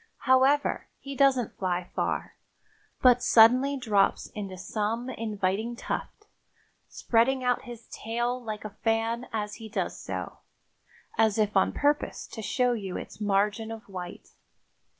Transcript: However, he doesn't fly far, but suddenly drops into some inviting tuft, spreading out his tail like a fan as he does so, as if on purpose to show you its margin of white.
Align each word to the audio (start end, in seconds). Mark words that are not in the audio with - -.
However, 0.21 0.87
he 0.97 1.15
doesn't 1.15 1.59
fly 1.59 1.91
far, 1.95 2.35
but 3.03 3.21
suddenly 3.21 3.77
drops 3.77 4.31
into 4.33 4.57
some 4.57 5.11
inviting 5.11 5.75
tuft, 5.75 6.25
spreading 6.87 7.43
out 7.43 7.65
his 7.65 7.85
tail 7.89 8.43
like 8.43 8.65
a 8.65 8.75
fan 8.83 9.27
as 9.31 9.57
he 9.57 9.69
does 9.69 9.95
so, 9.99 10.39
as 11.19 11.37
if 11.37 11.55
on 11.55 11.71
purpose 11.71 12.25
to 12.29 12.41
show 12.41 12.73
you 12.73 12.97
its 12.97 13.21
margin 13.21 13.71
of 13.71 13.83
white. 13.87 14.29